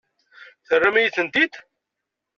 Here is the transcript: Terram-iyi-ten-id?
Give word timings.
Terram-iyi-ten-id? 0.67 1.53